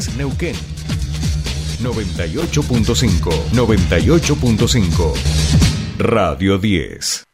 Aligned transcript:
10 0.00 0.16
Neuquén. 0.16 0.56
98.5. 1.82 3.30
98.5. 3.52 5.14
Radio 5.98 6.58
10. 6.58 7.26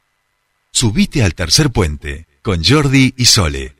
Subite 0.72 1.22
al 1.22 1.34
tercer 1.34 1.70
puente 1.70 2.26
con 2.42 2.64
Jordi 2.64 3.14
y 3.16 3.24
Sole. 3.24 3.74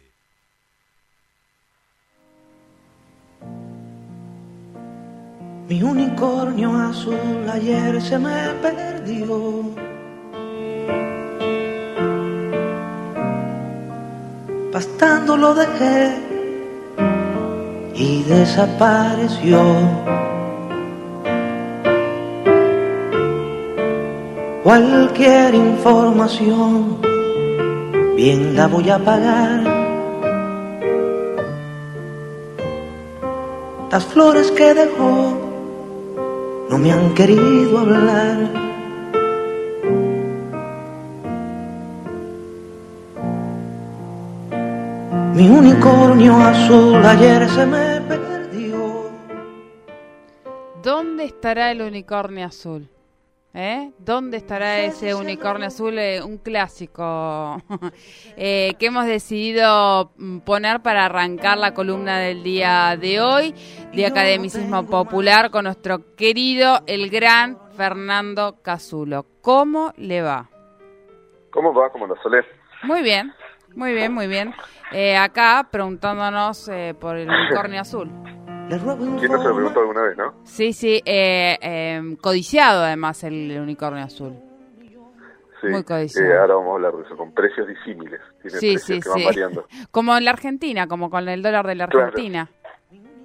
Mi 5.69 5.83
unicornio 5.83 6.73
azul 6.77 7.51
ayer 7.53 8.01
se 8.01 8.19
me 8.19 8.55
perdió. 8.63 9.75
Pastando 14.73 15.37
lo 15.37 15.55
dejé 15.55 16.36
y 17.97 18.23
desapareció. 18.25 19.61
Cualquier 24.63 25.55
información, 25.55 26.99
bien 28.17 28.55
la 28.55 28.67
voy 28.67 28.91
a 28.91 28.99
pagar. 28.99 29.63
Las 33.91 34.05
flores 34.05 34.51
que 34.51 34.75
dejó 34.75 35.39
no 36.69 36.79
me 36.79 36.93
han 36.93 37.15
querido 37.15 37.79
hablar. 37.79 38.66
Mi 45.37 45.51
unicornio 45.51 46.35
azul 46.39 47.05
ayer 47.05 47.47
se 47.51 47.67
me 47.67 48.01
perdió. 48.09 49.11
¿Dónde 50.83 51.25
estará 51.25 51.71
el 51.73 51.83
unicornio 51.83 52.47
azul? 52.47 52.89
¿Eh? 53.53 53.93
¿Dónde 53.99 54.39
estará 54.39 54.79
ese 54.79 55.15
unicornio 55.15 55.67
azul? 55.67 55.99
Eh, 55.99 56.23
un 56.23 56.39
clásico 56.39 57.61
eh, 58.39 58.73
que 58.79 58.87
hemos 58.87 59.05
decidido 59.05 60.11
mm, 60.17 60.39
poner 60.39 60.81
para 60.81 61.05
arrancar 61.05 61.59
la 61.59 61.75
columna 61.75 62.19
del 62.19 62.43
día 62.43 62.97
de 62.99 63.21
hoy 63.21 63.55
de 63.93 64.07
Academicismo 64.07 64.87
Popular 64.87 65.51
con 65.51 65.65
nuestro 65.65 66.17
querido, 66.17 66.81
el 66.87 67.11
gran 67.11 67.59
Fernando 67.77 68.57
Casulo. 68.63 69.27
¿Cómo 69.43 69.93
le 69.99 70.23
va? 70.23 70.49
¿Cómo 71.51 71.75
va? 71.75 71.91
¿Cómo 71.91 72.07
lo 72.07 72.17
solés? 72.23 72.47
Muy 72.85 73.03
bien, 73.03 73.35
muy 73.75 73.93
bien, 73.93 74.13
muy 74.13 74.27
bien. 74.27 74.55
Eh, 74.93 75.17
acá 75.17 75.69
preguntándonos 75.71 76.69
eh, 76.69 76.95
por 76.99 77.17
el 77.17 77.29
unicornio 77.29 77.81
azul. 77.81 78.11
¿Quién 78.69 78.85
no 79.33 79.43
se 79.43 79.49
lo 79.49 79.55
preguntó 79.55 79.81
alguna 79.81 80.03
vez, 80.03 80.17
no? 80.17 80.35
Sí, 80.45 80.73
sí, 80.73 81.01
eh, 81.05 81.57
eh, 81.61 82.17
codiciado 82.21 82.83
además 82.85 83.23
el 83.25 83.57
unicornio 83.61 84.03
azul. 84.05 84.35
Sí. 85.61 85.69
Muy 85.69 85.85
codiciado. 85.85 86.29
Eh, 86.31 86.39
ahora 86.39 86.55
vamos 86.57 86.71
a 86.73 86.75
hablar 86.75 86.93
de 86.97 87.03
eso, 87.05 87.17
con 87.17 87.33
precios 87.33 87.67
disímiles. 87.67 88.21
Tiene 88.43 88.59
Sí, 88.59 88.73
precios 88.75 88.85
sí, 88.99 89.01
que 89.01 89.09
van 89.09 89.19
sí. 89.19 89.25
variando. 89.25 89.67
Como 89.91 90.17
en 90.17 90.25
la 90.25 90.31
Argentina, 90.33 90.87
como 90.87 91.09
con 91.11 91.27
el 91.29 91.43
dólar 91.43 91.67
de 91.67 91.75
la 91.77 91.87
Claro. 91.89 92.11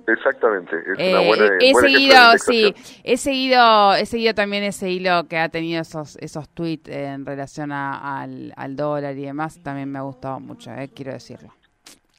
Exactamente. 0.08 0.76
Es 0.94 1.00
Eh, 1.00 1.12
una 1.12 1.22
buena, 1.28 1.46
he 1.60 1.72
buena 1.74 1.90
seguido, 1.90 2.18
sí, 2.38 2.74
he 3.04 3.18
seguido, 3.18 3.96
he 3.96 4.06
seguido 4.06 4.34
también 4.34 4.64
ese 4.64 4.90
hilo 4.90 5.28
que 5.28 5.38
ha 5.38 5.50
tenido 5.50 5.82
esos, 5.82 6.18
esos 6.18 6.50
tweets 6.50 6.90
en 6.90 7.26
relación 7.26 7.72
a- 7.72 8.22
al, 8.22 8.54
al 8.56 8.76
dólar 8.76 9.18
y 9.18 9.22
demás. 9.26 9.60
También 9.64 9.92
me 9.92 10.00
ha 10.00 10.04
gustado 10.04 10.40
mucho, 10.40 10.72
eh, 10.74 10.90
quiero 10.94 11.14
decirlo. 11.14 11.54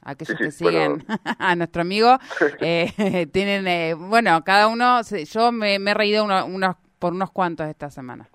Aquellos 0.05 0.37
Sí, 0.37 0.63
que 0.63 0.63
bueno. 0.71 0.95
siguen 0.97 1.05
a 1.39 1.55
nuestro 1.55 1.81
amigo 1.81 2.17
eh, 2.61 3.27
tienen, 3.33 3.67
eh, 3.67 3.93
bueno, 3.93 4.43
cada 4.43 4.67
uno, 4.67 5.01
yo 5.01 5.51
me, 5.51 5.77
me 5.79 5.91
he 5.91 5.93
reído 5.93 6.23
uno- 6.25 6.45
unos, 6.45 6.75
por 6.99 7.13
unos 7.13 7.31
cuantos 7.31 7.67
esta 7.67 7.89
semana. 7.89 8.29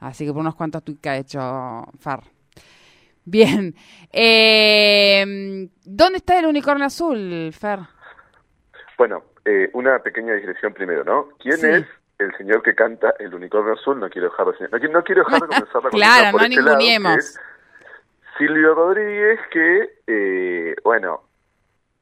Así 0.00 0.24
que 0.26 0.32
por 0.32 0.40
unos 0.40 0.54
cuantos 0.56 0.82
tweets 0.82 1.00
que 1.00 1.08
ha 1.08 1.16
hecho 1.18 1.84
Far. 2.00 2.22
Bien. 3.24 3.74
Eh, 4.10 5.68
¿Dónde 5.84 6.16
está 6.18 6.38
el 6.40 6.46
unicornio 6.46 6.86
azul, 6.86 7.52
Fer? 7.52 7.78
Bueno, 9.02 9.24
eh, 9.44 9.68
una 9.72 9.98
pequeña 9.98 10.32
digresión 10.34 10.72
primero, 10.74 11.02
¿no? 11.02 11.30
¿Quién 11.40 11.56
Sí. 11.58 11.66
es 11.66 11.84
el 12.20 12.32
señor 12.36 12.62
que 12.62 12.72
canta 12.76 13.12
El 13.18 13.34
Unicornio 13.34 13.72
Azul? 13.72 13.98
No 13.98 14.08
quiero 14.08 14.28
dejar 14.30 14.46
de, 14.46 14.68
no, 14.68 14.78
quiero- 14.78 14.92
no 14.92 15.02
quiero 15.02 15.24
dejar 15.24 15.40
de 15.40 15.46
comenzar 15.56 15.82
la 15.82 15.90
Claro, 15.90 16.38
no 16.38 16.44
este 16.44 16.48
ninguneemos. 16.50 17.40
Silvio 18.38 18.76
Rodríguez, 18.76 19.40
que, 19.50 19.90
eh, 20.06 20.76
bueno, 20.84 21.22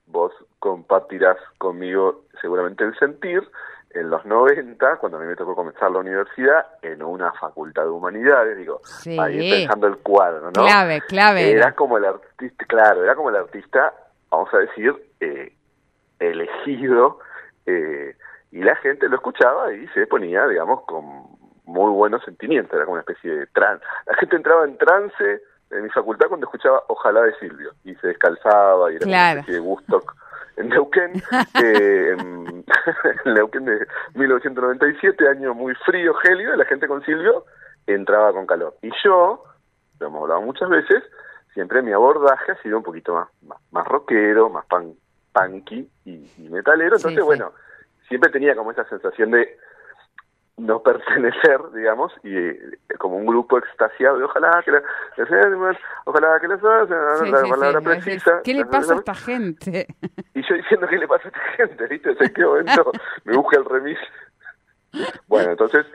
vos 0.09 0.31
compartirás 0.59 1.39
conmigo 1.57 2.25
seguramente 2.39 2.85
el 2.85 2.95
sentir. 2.99 3.49
En 3.95 4.11
los 4.11 4.27
90, 4.27 4.97
cuando 4.99 5.17
a 5.17 5.23
mí 5.23 5.27
me 5.27 5.37
tocó 5.37 5.57
comenzar 5.57 5.91
la 5.91 6.01
universidad, 6.01 6.67
en 6.83 7.03
una 7.03 7.33
facultad 7.33 7.85
de 7.85 7.89
humanidades, 7.89 8.59
digo, 8.59 8.83
Sí. 8.85 9.19
ahí 9.19 9.51
pensando 9.51 9.87
el 9.87 9.97
cuadro, 9.97 10.51
¿no? 10.51 10.65
Clave, 10.65 11.01
clave. 11.09 11.51
Era 11.51 11.61
era. 11.69 11.73
como 11.75 11.97
el 11.97 12.05
artista, 12.05 12.67
claro, 12.67 13.03
era 13.03 13.15
como 13.15 13.31
el 13.31 13.37
artista, 13.37 13.95
vamos 14.31 14.53
a 14.53 14.59
decir, 14.59 14.95
eh, 15.21 15.55
elegido, 16.73 17.19
eh, 17.67 18.17
y 18.53 18.63
la 18.63 18.75
gente 18.77 19.09
lo 19.09 19.17
escuchaba 19.17 19.73
y 19.73 19.87
se 19.89 20.07
ponía, 20.07 20.47
digamos, 20.47 20.83
con 20.83 21.05
muy 21.65 21.91
buenos 21.93 22.23
sentimientos, 22.25 22.73
era 22.75 22.85
como 22.85 22.95
una 22.95 23.03
especie 23.03 23.33
de 23.35 23.47
trance. 23.49 23.85
La 24.07 24.17
gente 24.17 24.37
entraba 24.37 24.65
en 24.65 24.77
trance 24.77 25.43
en 25.71 25.83
mi 25.85 25.91
facultad 25.91 26.27
cuando 26.29 26.47
escuchaba 26.47 26.83
Ojalá 26.89 27.23
de 27.23 27.35
Silvio, 27.39 27.73
y 27.85 27.95
se 27.97 28.09
descalzaba, 28.09 28.91
y 28.91 28.97
era 28.97 29.05
como 29.05 29.11
Claro. 29.13 29.31
una 29.33 29.41
especie 29.41 29.55
de 29.55 29.61
Woodstock 29.61 30.15
en 30.57 30.69
Neuquén, 30.69 31.13
eh, 31.63 32.17
en, 32.19 32.65
en 33.25 33.35
Neuquén 33.35 33.65
de 33.65 33.87
1997, 34.15 35.29
año 35.29 35.55
muy 35.55 35.75
frío, 35.87 36.13
gélido, 36.15 36.55
y 36.55 36.59
la 36.59 36.65
gente 36.65 36.89
con 36.89 37.03
Silvio 37.05 37.45
entraba 37.87 38.33
con 38.33 38.47
calor. 38.47 38.75
Y 38.83 38.91
yo, 39.05 39.45
lo 40.01 40.07
hemos 40.07 40.23
hablado 40.23 40.43
muchas 40.43 40.69
veces, 40.69 41.05
siempre 41.55 41.83
mi 41.83 41.93
abordaje 41.93 42.53
ha 42.53 42.63
sido 42.63 42.77
un 42.79 42.83
poquito 42.85 43.15
más, 43.15 43.29
más, 43.43 43.59
más 43.71 43.87
rockero, 43.87 44.49
más 44.51 44.67
pan, 44.67 44.93
punky 45.33 45.89
y, 46.05 46.31
y 46.39 46.49
metalero. 46.49 46.97
Entonces, 46.97 47.21
sí. 47.21 47.25
bueno, 47.25 47.53
siempre 48.09 48.31
tenía 48.31 48.55
como 48.55 48.73
esa 48.73 48.85
sensación 48.89 49.31
de 49.31 49.57
no 50.61 50.83
pertenecer, 50.83 51.61
digamos, 51.75 52.13
y 52.23 52.37
eh, 52.37 52.59
como 52.99 53.17
un 53.17 53.27
grupo 53.27 53.59
extasiado 53.59 54.19
de 54.19 54.25
ojalá 54.25 54.63
que 54.65 54.73
la, 54.73 54.83
ojalá 56.05 56.39
que 56.41 56.49
la, 56.49 56.59
Sí, 57.19 57.31
la 57.31 57.43
palabra 57.49 57.81
precisa. 57.81 58.41
¿Qué 58.45 58.55
le 58.55 58.67
pasa 58.67 58.95
a 58.95 58.97
esta 58.97 59.15
gente? 59.15 59.87
Y 60.33 60.43
yo 60.49 60.55
diciendo, 60.55 60.87
¿qué 60.87 60.97
le 60.97 61.09
pasa 61.09 61.25
a 61.25 61.29
esta 61.29 61.41
gente? 61.57 61.87
¿Viste? 61.89 62.11
O 62.11 62.15
sea, 62.15 62.27
¿en 62.27 62.33
qué 62.33 62.45
momento 62.45 62.93
me 63.25 63.37
busca 63.37 63.59
el 63.59 63.65
remis? 63.65 63.99
Bueno, 65.27 65.51
entonces, 65.51 65.87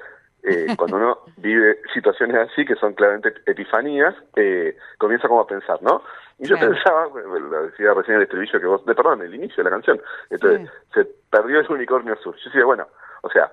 eh, 0.47 0.75
cuando 0.77 0.97
uno 0.97 1.19
vive 1.37 1.79
situaciones 1.93 2.49
así, 2.49 2.65
que 2.65 2.75
son 2.75 2.93
claramente 2.93 3.33
epifanías, 3.45 4.13
eh, 4.35 4.77
comienza 4.99 5.27
como 5.27 5.41
a 5.41 5.47
pensar, 5.47 5.81
¿no? 5.81 6.03
Y 6.37 6.47
yo 6.47 6.57
pensaba, 6.59 7.07
lo 7.07 7.63
decía 7.63 7.93
recién 7.93 8.17
el 8.17 8.23
estribillo 8.23 8.59
que 8.59 8.65
vos, 8.65 8.85
de, 8.85 8.93
perdón, 8.93 9.21
el 9.21 9.33
inicio 9.33 9.57
de 9.57 9.63
la 9.63 9.69
canción, 9.71 10.01
entonces, 10.29 10.69
se 10.93 11.05
perdió 11.31 11.59
el 11.61 11.71
unicornio 11.71 12.13
azul. 12.13 12.35
Yo 12.35 12.49
decía, 12.49 12.65
bueno, 12.65 12.87
o 13.23 13.29
sea, 13.29 13.51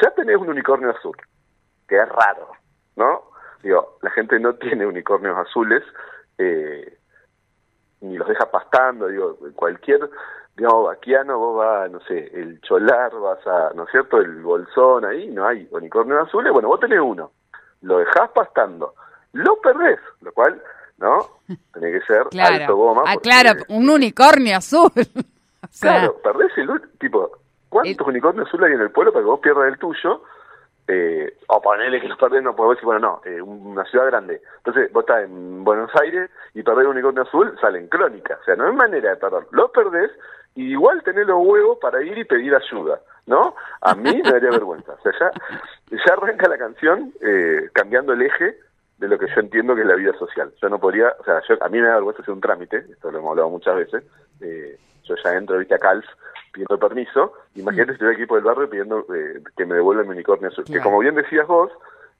ya 0.00 0.10
tenés 0.12 0.36
un 0.36 0.48
unicornio 0.48 0.90
azul, 0.90 1.16
que 1.86 1.96
es 1.96 2.08
raro, 2.08 2.52
¿no? 2.96 3.30
Digo, 3.62 3.98
la 4.00 4.10
gente 4.10 4.38
no 4.38 4.54
tiene 4.54 4.86
unicornios 4.86 5.36
azules, 5.36 5.82
eh, 6.38 6.96
ni 8.00 8.16
los 8.16 8.28
deja 8.28 8.50
pastando, 8.50 9.08
digo, 9.08 9.36
cualquier, 9.54 10.08
digamos, 10.56 10.86
vaquiano, 10.86 11.38
vos 11.38 11.56
vas, 11.56 11.90
no 11.90 12.00
sé, 12.00 12.30
el 12.38 12.60
cholar, 12.62 13.12
vas 13.18 13.46
a, 13.46 13.70
¿no 13.74 13.84
es 13.84 13.90
cierto?, 13.90 14.18
el 14.18 14.42
bolsón 14.42 15.04
ahí, 15.04 15.28
no 15.28 15.46
hay 15.46 15.66
unicornios 15.70 16.26
azules, 16.28 16.52
bueno, 16.52 16.68
vos 16.68 16.80
tenés 16.80 17.00
uno, 17.00 17.30
lo 17.82 17.98
dejás 17.98 18.28
pastando, 18.30 18.94
lo 19.32 19.56
perdés, 19.60 19.98
lo 20.20 20.32
cual, 20.32 20.60
¿no? 20.98 21.26
Tiene 21.74 21.92
que 21.92 22.00
ser 22.06 22.18
alto 22.18 22.30
Claro. 22.30 22.76
goma. 22.76 23.02
Ah, 23.06 23.14
porque- 23.14 23.28
claro, 23.30 23.60
un 23.68 23.88
unicornio 23.88 24.56
azul. 24.56 24.90
O 25.62 25.72
sea, 25.72 25.98
Claro, 25.98 26.16
perdés 26.22 26.50
el 26.56 26.68
tipo, 26.98 27.30
¿cuántos 27.68 28.06
unicornios 28.06 28.48
azules 28.48 28.68
hay 28.68 28.74
en 28.74 28.80
el 28.80 28.90
pueblo 28.90 29.12
para 29.12 29.22
que 29.22 29.30
vos 29.30 29.40
pierdas 29.40 29.68
el 29.68 29.78
tuyo? 29.78 30.22
Eh, 30.88 31.36
o 31.46 31.60
ponele 31.62 32.00
que 32.00 32.08
los 32.08 32.18
perdés, 32.18 32.42
no 32.42 32.56
podés 32.56 32.76
decir, 32.78 32.86
bueno, 32.86 33.00
no, 33.00 33.30
eh, 33.30 33.40
una 33.40 33.84
ciudad 33.84 34.06
grande. 34.06 34.42
Entonces, 34.56 34.90
vos 34.92 35.02
estás 35.02 35.22
en 35.24 35.62
Buenos 35.62 35.90
Aires 36.00 36.28
y 36.54 36.62
perdés 36.64 36.86
un 36.86 36.92
unicornio 36.92 37.22
azul, 37.22 37.56
sale 37.60 37.78
en 37.78 37.86
crónica. 37.88 38.38
O 38.40 38.44
sea, 38.44 38.56
no 38.56 38.66
hay 38.66 38.72
manera 38.72 39.10
de 39.10 39.16
perder. 39.16 39.46
Lo 39.52 39.70
perdés 39.70 40.10
y 40.54 40.72
igual 40.72 41.02
tenés 41.02 41.26
los 41.26 41.38
huevos 41.44 41.78
para 41.80 42.02
ir 42.02 42.18
y 42.18 42.24
pedir 42.24 42.54
ayuda, 42.54 43.00
¿no? 43.26 43.54
A 43.80 43.94
mí 43.94 44.20
me 44.22 44.30
daría 44.30 44.50
vergüenza. 44.50 44.92
O 44.92 45.02
sea, 45.02 45.12
ya, 45.18 45.30
ya 45.90 46.12
arranca 46.12 46.48
la 46.48 46.58
canción 46.58 47.12
eh, 47.20 47.68
cambiando 47.72 48.12
el 48.12 48.22
eje 48.22 48.56
de 48.98 49.08
lo 49.08 49.18
que 49.18 49.28
yo 49.28 49.40
entiendo 49.40 49.74
que 49.74 49.80
es 49.80 49.86
la 49.86 49.96
vida 49.96 50.12
social. 50.18 50.52
Yo 50.60 50.68
no 50.68 50.78
podría, 50.78 51.14
o 51.18 51.24
sea, 51.24 51.40
yo, 51.48 51.56
a 51.62 51.68
mí 51.68 51.80
me 51.80 51.88
da 51.88 51.94
vergüenza 51.94 52.22
hacer 52.22 52.34
un 52.34 52.40
trámite, 52.40 52.84
esto 52.90 53.10
lo 53.10 53.18
hemos 53.18 53.30
hablado 53.30 53.50
muchas 53.50 53.76
veces, 53.76 54.04
eh, 54.40 54.78
yo 55.04 55.14
ya 55.24 55.34
entro, 55.34 55.58
viste, 55.58 55.74
a 55.74 55.78
Calf 55.78 56.04
pidiendo 56.52 56.78
permiso, 56.78 57.32
imagínate 57.54 57.92
si 57.92 57.94
estuviera 57.94 58.18
equipo 58.18 58.34
del 58.34 58.44
barrio 58.44 58.68
pidiendo 58.68 59.06
eh, 59.14 59.42
que 59.56 59.64
me 59.64 59.76
devuelvan 59.76 60.06
mi 60.06 60.14
unicornio 60.14 60.48
azul, 60.48 60.64
que 60.64 60.80
como 60.80 60.98
bien 60.98 61.14
decías 61.14 61.46
vos, 61.46 61.70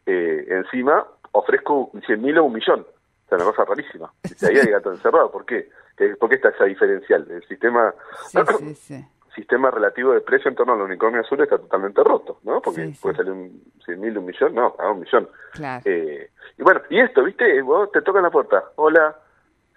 eh, 0.07 0.47
encima 0.49 1.05
ofrezco 1.33 1.91
100 2.07 2.23
mil 2.23 2.39
o 2.39 2.45
un 2.45 2.53
millón, 2.53 2.87
sea, 3.31 3.37
una 3.39 3.47
cosa 3.47 3.65
rarísima. 3.65 4.13
Dice, 4.23 4.47
ahí 4.49 4.59
hay 4.59 4.71
gato 4.71 4.93
encerrado, 4.93 5.31
¿por 5.31 5.45
qué? 5.47 5.69
¿Qué- 5.97 6.17
¿Por 6.17 6.29
qué 6.29 6.37
está 6.37 6.51
esa 6.51 6.65
diferencial? 6.65 7.27
El 7.31 7.43
sistema 7.49 7.95
sí, 8.29 8.39
sí, 8.59 8.75
sí. 8.75 9.05
sistema 9.35 9.71
relativo 9.71 10.13
de 10.13 10.21
precio 10.21 10.49
en 10.49 10.55
torno 10.57 10.75
al 10.75 10.83
unicornio 10.83 11.21
azul 11.21 11.41
está 11.41 11.59
totalmente 11.59 12.03
roto, 12.05 12.41
¿no? 12.45 12.61
Porque 12.61 12.93
puede 13.01 13.17
salir 13.17 13.33
un 13.33 13.63
100 13.85 14.01
mil, 14.01 14.19
un 14.19 14.25
millón, 14.27 14.55
no, 14.55 14.75
a 14.79 14.91
un 14.91 15.01
millón. 15.01 15.29
Claro. 15.53 15.83
Eh, 15.87 16.31
y 16.59 16.63
bueno, 16.63 16.83
y 16.91 17.01
esto, 17.01 17.23
¿viste? 17.25 17.63
Vos 17.63 17.91
te 17.93 18.03
tocan 18.03 18.23
la 18.23 18.31
puerta. 18.31 18.65
Hola, 18.77 19.17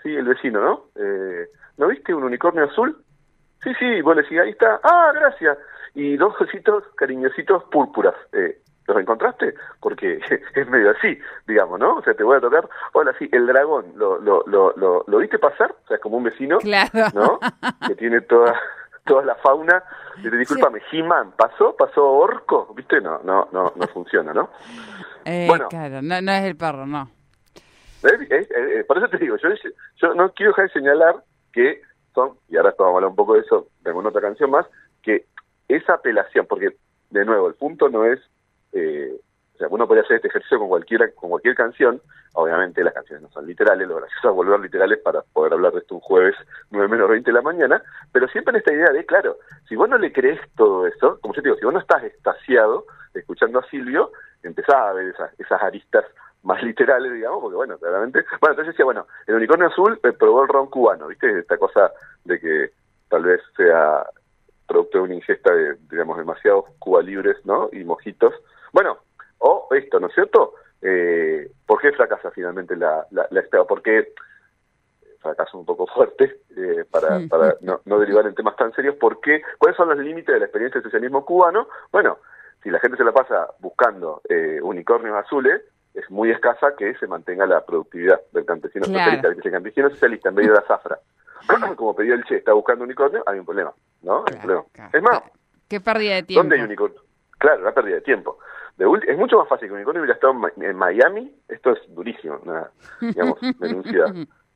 sí, 0.01 0.13
el 0.15 0.25
vecino, 0.25 0.59
¿no? 0.61 0.85
Eh, 0.95 1.47
¿No 1.77 1.87
viste 1.87 2.13
un 2.13 2.23
unicornio 2.23 2.65
azul? 2.65 2.97
Sí, 3.63 3.71
sí, 3.79 4.01
vos 4.01 4.15
le 4.15 4.23
decís, 4.23 4.39
ahí 4.39 4.49
está. 4.49 4.79
Ah, 4.83 5.11
gracias. 5.15 5.57
Y 5.95 6.17
dos 6.17 6.33
ositos 6.41 6.83
cariñositos 6.95 7.63
púrpuras. 7.65 8.15
Eh, 8.33 8.59
¿Los 8.87 8.97
encontraste? 8.97 9.53
Porque 9.79 10.19
es 10.55 10.67
medio 10.69 10.91
así, 10.91 11.17
digamos, 11.47 11.79
¿no? 11.79 11.95
O 11.95 12.03
sea, 12.03 12.13
te 12.13 12.23
voy 12.23 12.37
a 12.37 12.41
tocar. 12.41 12.67
Hola, 12.93 13.13
sí, 13.17 13.29
el 13.31 13.47
dragón. 13.47 13.93
¿Lo, 13.95 14.19
lo, 14.19 14.43
lo, 14.47 14.73
lo, 14.75 15.03
lo 15.07 15.17
viste 15.17 15.39
pasar? 15.39 15.71
O 15.83 15.87
sea, 15.87 15.95
es 15.95 16.01
como 16.01 16.17
un 16.17 16.23
vecino, 16.23 16.57
Claro. 16.59 16.89
¿no? 17.13 17.39
Que 17.87 17.95
tiene 17.95 18.21
toda 18.21 18.53
toda 19.05 19.23
la 19.25 19.35
fauna. 19.35 19.83
Y 20.23 20.29
te 20.29 20.37
discúlpame, 20.37 20.81
He-Man, 20.91 21.33
¿pasó? 21.37 21.75
¿Pasó 21.75 22.07
orco? 22.09 22.73
¿Viste? 22.75 23.01
No, 23.01 23.19
no, 23.23 23.49
no, 23.51 23.73
no 23.75 23.87
funciona, 23.87 24.33
¿no? 24.33 24.49
Eh, 25.25 25.45
Bueno. 25.47 25.67
Claro, 25.69 26.01
no, 26.01 26.21
no 26.21 26.31
es 26.31 26.43
el 26.45 26.55
perro, 26.55 26.85
no. 26.85 27.09
Eh, 28.03 28.27
eh, 28.29 28.47
eh, 28.55 28.83
por 28.87 28.97
eso 28.97 29.07
te 29.09 29.17
digo, 29.17 29.35
yo, 29.37 29.49
yo 29.97 30.13
no 30.13 30.31
quiero 30.33 30.51
dejar 30.51 30.67
de 30.67 30.73
señalar 30.73 31.15
que 31.51 31.81
son, 32.13 32.37
y 32.49 32.57
ahora 32.57 32.73
vamos 32.77 32.93
a 32.93 32.95
hablar 32.97 33.09
un 33.09 33.15
poco 33.15 33.33
de 33.33 33.41
eso 33.41 33.67
de 33.81 33.89
alguna 33.89 34.09
otra 34.09 34.21
canción 34.21 34.51
más, 34.51 34.65
que 35.01 35.25
esa 35.67 35.95
apelación, 35.95 36.45
porque 36.47 36.69
de 37.09 37.25
nuevo, 37.25 37.47
el 37.47 37.55
punto 37.55 37.89
no 37.89 38.05
es, 38.05 38.19
eh, 38.73 39.13
o 39.55 39.57
sea, 39.57 39.67
uno 39.69 39.87
podría 39.87 40.03
hacer 40.03 40.15
este 40.15 40.29
ejercicio 40.29 40.57
con 40.59 40.67
cualquiera, 40.67 41.11
con 41.11 41.29
cualquier 41.29 41.55
canción, 41.55 42.01
obviamente 42.33 42.83
las 42.83 42.93
canciones 42.93 43.23
no 43.23 43.29
son 43.29 43.45
literales, 43.45 43.87
lo 43.87 43.97
gracioso 43.97 44.29
es 44.29 44.35
volver 44.35 44.59
literales 44.59 44.99
para 44.99 45.21
poder 45.21 45.53
hablar 45.53 45.73
de 45.73 45.79
esto 45.79 45.95
un 45.95 46.01
jueves 46.01 46.35
9 46.71 46.87
menos 46.87 47.09
20 47.09 47.29
de 47.29 47.35
la 47.35 47.41
mañana, 47.41 47.83
pero 48.11 48.27
siempre 48.27 48.51
en 48.51 48.57
esta 48.57 48.73
idea 48.73 48.91
de, 48.91 49.05
claro, 49.05 49.37
si 49.69 49.75
vos 49.75 49.87
no 49.87 49.97
le 49.97 50.11
crees 50.11 50.39
todo 50.55 50.87
eso, 50.87 51.19
como 51.21 51.35
yo 51.35 51.41
te 51.41 51.49
digo, 51.49 51.57
si 51.57 51.65
vos 51.65 51.73
no 51.73 51.79
estás 51.79 52.03
extasiado 52.03 52.85
escuchando 53.13 53.59
a 53.59 53.69
Silvio, 53.69 54.11
empezás 54.41 54.75
a 54.75 54.93
ver 54.93 55.07
esas, 55.09 55.39
esas 55.39 55.61
aristas 55.61 56.05
más 56.43 56.61
literales, 56.61 57.13
digamos, 57.13 57.41
porque 57.41 57.55
bueno, 57.55 57.77
claramente, 57.77 58.25
bueno, 58.41 58.53
entonces 58.53 58.73
decía, 58.73 58.85
bueno, 58.85 59.07
el 59.27 59.35
unicornio 59.35 59.67
azul 59.67 59.99
eh, 60.03 60.11
probó 60.11 60.43
el 60.43 60.49
ron 60.49 60.67
cubano, 60.69 61.07
¿viste? 61.07 61.39
Esta 61.39 61.57
cosa 61.57 61.91
de 62.25 62.39
que 62.39 62.71
tal 63.07 63.23
vez 63.23 63.41
sea 63.55 64.05
producto 64.67 64.97
de 64.97 65.03
una 65.05 65.15
ingesta 65.15 65.53
de, 65.53 65.75
digamos, 65.89 66.17
demasiados 66.17 66.65
Cuba 66.79 67.01
libres, 67.01 67.37
¿no? 67.45 67.69
Y 67.71 67.83
mojitos. 67.83 68.33
Bueno, 68.73 68.97
o 69.37 69.67
esto, 69.71 69.99
¿no 69.99 70.07
es 70.07 70.13
cierto? 70.13 70.55
Eh, 70.81 71.49
¿Por 71.65 71.79
qué 71.79 71.91
fracasa 71.93 72.29
finalmente 72.31 72.75
la, 72.75 73.05
la, 73.11 73.25
la 73.29 73.39
espera? 73.39 73.63
Porque 73.63 74.13
fracaso 75.21 75.57
un 75.57 75.65
poco 75.65 75.87
fuerte 75.95 76.41
eh, 76.57 76.83
para, 76.91 77.19
para 77.29 77.55
no, 77.61 77.79
no 77.85 77.99
derivar 77.99 78.25
en 78.25 78.35
temas 78.35 78.55
tan 78.57 78.73
serios. 78.73 78.95
¿Por 78.95 79.21
qué? 79.21 79.41
¿Cuáles 79.57 79.77
son 79.77 79.89
los 79.89 79.97
límites 79.97 80.33
de 80.33 80.39
la 80.39 80.45
experiencia 80.45 80.81
del 80.81 80.89
socialismo 80.91 81.23
cubano? 81.23 81.67
Bueno, 81.91 82.17
si 82.61 82.69
la 82.69 82.79
gente 82.79 82.97
se 82.97 83.03
la 83.05 83.11
pasa 83.13 83.47
buscando 83.59 84.21
eh, 84.27 84.59
unicornios 84.61 85.15
azules, 85.15 85.61
es 85.93 86.09
muy 86.09 86.31
escasa 86.31 86.75
que 86.75 86.95
se 86.95 87.07
mantenga 87.07 87.45
la 87.45 87.63
productividad 87.65 88.19
del 88.31 88.45
campesino 88.45 88.85
Claro. 88.85 89.11
socialista. 89.11 89.47
el 89.47 89.53
campesino 89.53 89.89
socialista 89.91 90.29
en 90.29 90.35
vez 90.35 90.47
de 90.47 90.53
la 90.53 90.61
zafra, 90.63 90.97
como 91.77 91.95
pedía 91.95 92.15
el 92.15 92.23
Che, 92.25 92.37
está 92.37 92.53
buscando 92.53 92.83
unicornio, 92.83 93.23
hay 93.27 93.37
un 93.39 93.45
problema, 93.45 93.71
¿no? 94.01 94.15
Hay 94.15 94.19
un 94.19 94.25
Claro, 94.25 94.41
problema. 94.41 94.63
claro. 94.73 94.89
Es 94.93 95.03
más, 95.03 95.21
Qué 95.69 95.79
pérdida 95.79 96.15
de 96.15 96.23
tiempo. 96.23 96.41
¿Dónde 96.43 96.55
hay 96.55 96.61
unicornio? 96.63 97.01
Claro, 97.37 97.63
la 97.63 97.73
pérdida 97.73 97.95
de 97.95 98.01
tiempo. 98.01 98.39
De 98.77 98.85
es 99.07 99.17
mucho 99.17 99.37
más 99.37 99.47
fácil 99.47 99.67
que 99.67 99.71
un 99.73 99.77
unicornio 99.77 100.01
hubiera 100.01 100.15
estado 100.15 100.33
en, 100.57 100.75
Miami. 100.75 101.35
Esto 101.47 101.71
es 101.71 101.79
durísimo, 101.93 102.39
una, 102.43 102.69
digamos, 103.01 103.39
denuncia. 103.59 104.05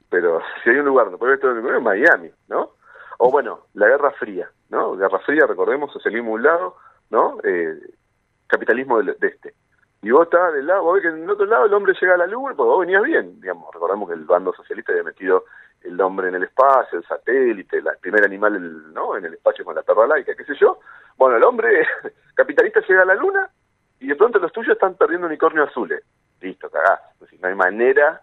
Pero 0.10 0.42
si 0.64 0.70
hay 0.72 0.78
un 0.78 0.86
lugar 0.86 1.06
donde 1.06 1.18
puede 1.20 1.32
haber 1.34 1.38
estado 1.40 1.54
un 1.54 1.60
unicornio, 1.60 1.80
es 1.94 2.00
Miami, 2.02 2.32
¿no? 2.48 2.72
O 3.20 3.32
bueno, 3.32 3.62
la 3.74 3.88
Guerra 3.88 4.12
Fría, 4.12 4.50
¿no? 4.70 4.96
Guerra 4.96 5.20
Fría, 5.20 5.46
recordemos, 5.48 5.92
socialismo 5.92 6.30
de 6.30 6.36
un 6.36 6.44
lado, 6.44 6.76
¿no? 7.10 7.38
Eh, 7.44 7.80
capitalismo 8.48 8.98
del- 8.98 9.18
de, 9.20 9.28
este. 9.28 9.54
Y 10.04 10.12
vos 10.12 10.24
estabas 10.26 10.54
del 10.54 10.68
lado, 10.68 10.84
vos 10.84 10.94
ves 10.96 11.04
que 11.04 11.10
en 11.10 11.24
el 11.24 11.30
otro 11.30 11.46
lado 11.48 11.66
el 11.66 11.74
hombre 11.74 11.94
llega 12.00 12.14
a 12.14 12.18
la 12.18 12.28
luna, 12.28 12.54
pues 12.56 12.68
vos 12.68 12.80
venías 12.80 13.02
bien, 13.04 13.42
digamos. 13.42 13.74
Recordemos 13.74 14.08
que 14.08 14.16
el 14.16 14.26
bando 14.26 14.54
socialista 14.54 14.92
había 14.92 15.04
metido 15.04 15.46
el 15.82 16.00
hombre 16.02 16.30
en 16.30 16.36
el 16.36 16.44
espacio, 16.44 17.00
el 17.00 17.06
satélite, 17.06 17.82
la- 17.82 17.92
el 17.94 17.98
primer 17.98 18.24
animal 18.24 18.56
el- 18.56 18.94
¿no? 18.94 19.16
en 19.18 19.26
el 19.26 19.34
espacio 19.34 19.66
con 19.66 19.76
la 19.76 19.82
perra 19.82 20.06
laica, 20.08 20.36
qué 20.36 20.44
sé 20.46 20.54
yo. 20.56 20.80
Bueno, 21.18 21.38
el 21.38 21.44
hombre 21.44 21.86
capitalista 22.36 22.80
llega 22.88 23.02
a 23.02 23.06
la 23.06 23.16
luna 23.16 23.50
y 24.00 24.08
de 24.08 24.16
pronto 24.16 24.40
los 24.40 24.52
tuyos 24.52 24.74
están 24.74 24.96
perdiendo 24.96 25.28
unicornios 25.28 25.70
azules. 25.70 26.04
Listo, 26.42 26.70
cagás. 26.70 27.02
Es 27.16 27.20
decir, 27.22 27.40
no 27.42 27.48
hay 27.48 27.56
manera, 27.56 28.22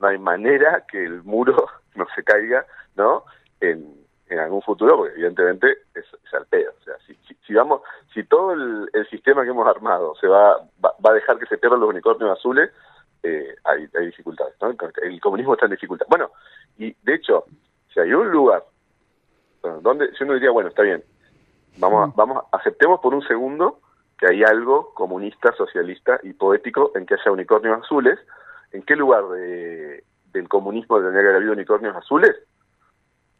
no 0.00 0.08
hay 0.08 0.18
manera 0.18 0.84
que 0.86 1.04
el 1.04 1.22
muro 1.22 1.66
no 1.94 2.06
se 2.14 2.22
caiga, 2.22 2.66
¿no? 2.96 3.24
En, 3.60 4.04
en 4.28 4.38
algún 4.38 4.62
futuro, 4.62 4.96
porque 4.96 5.14
evidentemente 5.14 5.78
es, 5.94 6.04
es 6.04 6.34
al 6.34 6.46
pedo. 6.46 6.72
O 6.80 6.84
sea, 6.84 6.94
si, 7.06 7.14
si, 7.26 7.34
si 7.46 7.54
vamos, 7.54 7.82
si 8.12 8.24
todo 8.24 8.52
el, 8.52 8.88
el 8.92 9.08
sistema 9.08 9.44
que 9.44 9.50
hemos 9.50 9.66
armado 9.66 10.14
se 10.16 10.26
va, 10.26 10.56
va, 10.84 10.94
va 11.04 11.10
a 11.10 11.14
dejar 11.14 11.38
que 11.38 11.46
se 11.46 11.58
pierdan 11.58 11.80
los 11.80 11.88
unicornios 11.88 12.38
azules, 12.38 12.70
eh, 13.22 13.56
hay, 13.64 13.88
hay 13.98 14.06
dificultades, 14.06 14.54
¿no? 14.60 14.74
El 15.02 15.20
comunismo 15.20 15.54
está 15.54 15.64
en 15.64 15.72
dificultad. 15.72 16.06
Bueno, 16.10 16.30
y 16.76 16.94
de 17.02 17.14
hecho, 17.14 17.44
si 17.92 18.00
hay 18.00 18.12
un 18.12 18.30
lugar 18.30 18.64
donde, 19.80 20.14
si 20.14 20.24
uno 20.24 20.34
diría, 20.34 20.50
bueno, 20.50 20.68
está 20.68 20.82
bien, 20.82 21.02
vamos, 21.78 22.10
a, 22.10 22.12
vamos, 22.14 22.44
aceptemos 22.52 23.00
por 23.00 23.14
un 23.14 23.26
segundo 23.26 23.80
que 24.18 24.26
hay 24.26 24.42
algo 24.44 24.92
comunista, 24.94 25.52
socialista 25.56 26.20
y 26.22 26.32
poético 26.32 26.92
en 26.94 27.06
que 27.06 27.14
haya 27.14 27.30
unicornios 27.30 27.82
azules. 27.82 28.18
¿En 28.72 28.82
qué 28.82 28.96
lugar 28.96 29.28
de, 29.28 30.04
del 30.32 30.48
comunismo 30.48 30.96
tendría 30.98 31.22
que 31.22 31.26
haber 31.28 31.36
habido 31.36 31.52
unicornios 31.52 31.96
azules? 31.96 32.34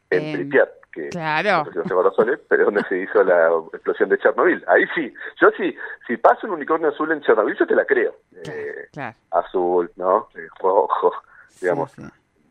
En 0.09 0.33
Pripyat, 0.33 0.69
que 0.91 1.09
claro. 1.09 1.69
tengo 1.87 2.03
razones, 2.03 2.39
pero 2.47 2.65
donde 2.65 2.83
se 2.83 2.99
hizo 2.99 3.23
la 3.23 3.47
explosión 3.73 4.07
de 4.09 4.17
Chernobyl. 4.19 4.63
Ahí 4.67 4.85
sí, 4.93 5.13
yo 5.41 5.49
sí, 5.57 5.75
si 6.07 6.15
pasa 6.17 6.45
un 6.47 6.53
unicornio 6.53 6.89
azul 6.89 7.11
en 7.11 7.21
Chernobyl, 7.21 7.57
yo 7.57 7.65
te 7.65 7.75
la 7.75 7.85
creo. 7.85 8.15
Eh, 8.45 8.87
Claro. 8.93 9.17
azul, 9.31 9.91
¿no? 9.97 10.29
Eh, 10.35 10.47
rojo, 10.61 11.11
digamos, 11.59 11.91
sí. 11.91 12.03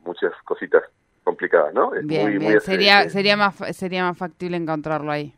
muchas 0.04 0.32
cositas 0.44 0.82
complicadas, 1.22 1.72
¿no? 1.72 1.94
Es 1.94 2.04
Bien, 2.06 2.22
muy, 2.22 2.38
bien. 2.38 2.52
muy 2.52 2.60
sería, 2.60 3.02
eh, 3.04 3.10
sería, 3.10 3.36
más, 3.36 3.54
sería 3.74 4.04
más 4.04 4.18
factible 4.18 4.56
encontrarlo 4.58 5.10
ahí. 5.10 5.32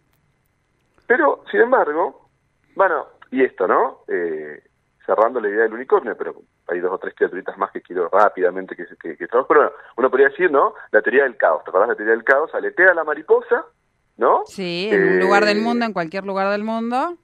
Pero, 1.06 1.44
sin 1.50 1.60
embargo, 1.60 2.25
bueno, 2.76 3.06
y 3.32 3.42
esto, 3.42 3.66
¿no? 3.66 4.02
Eh, 4.06 4.62
cerrando 5.04 5.40
la 5.40 5.48
idea 5.48 5.62
del 5.64 5.72
unicornio, 5.74 6.16
pero 6.16 6.34
hay 6.68 6.80
dos 6.80 6.92
o 6.92 6.98
tres 6.98 7.14
criaturitas 7.14 7.56
más 7.58 7.70
que 7.72 7.80
quiero 7.80 8.08
rápidamente 8.08 8.74
que, 8.76 8.86
que, 9.00 9.16
que 9.16 9.26
trabajo. 9.28 9.48
Pero 9.48 9.60
bueno, 9.62 9.72
uno 9.96 10.10
podría 10.10 10.28
decir, 10.28 10.50
¿no? 10.50 10.74
La 10.90 11.00
teoría 11.02 11.22
del 11.24 11.36
caos. 11.36 11.62
¿Te 11.64 11.70
acordás 11.70 11.88
de 11.88 11.92
la 11.94 11.96
teoría 11.96 12.14
del 12.14 12.24
caos? 12.24 12.54
Aletea 12.54 12.92
la 12.94 13.04
mariposa, 13.04 13.64
¿no? 14.16 14.42
Sí, 14.46 14.88
en 14.92 15.04
un 15.04 15.18
lugar 15.20 15.44
del 15.44 15.58
Eh, 15.58 15.62
mundo, 15.62 15.84
en 15.86 15.92
cualquier 15.92 16.24
lugar 16.24 16.50
del 16.50 16.64
mundo. 16.64 17.16